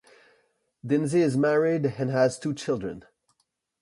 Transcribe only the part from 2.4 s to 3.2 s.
children.